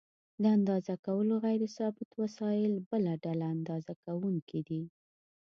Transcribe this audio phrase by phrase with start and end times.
[0.41, 4.83] د اندازه کولو غیر ثابت وسایل بله ډله اندازه کوونکي دي.